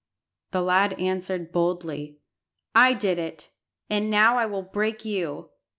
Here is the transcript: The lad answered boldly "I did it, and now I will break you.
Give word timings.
The 0.49 0.63
lad 0.63 0.99
answered 0.99 1.51
boldly 1.51 2.17
"I 2.73 2.95
did 2.95 3.19
it, 3.19 3.51
and 3.87 4.09
now 4.09 4.35
I 4.39 4.47
will 4.47 4.63
break 4.63 5.05
you. 5.05 5.51